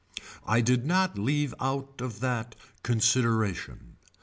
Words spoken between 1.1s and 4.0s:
leave out of that, consideration.